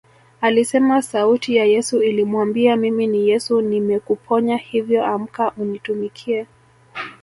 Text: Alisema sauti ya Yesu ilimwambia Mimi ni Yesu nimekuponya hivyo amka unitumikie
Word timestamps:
Alisema 0.41 1.01
sauti 1.01 1.55
ya 1.55 1.65
Yesu 1.65 2.01
ilimwambia 2.03 2.75
Mimi 2.77 3.07
ni 3.07 3.29
Yesu 3.29 3.61
nimekuponya 3.61 4.57
hivyo 4.57 5.05
amka 5.05 5.51
unitumikie 5.57 6.47